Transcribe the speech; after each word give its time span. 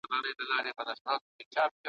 پوهني 0.05 0.31
علمي 0.39 0.71
بنسټ 0.77 1.71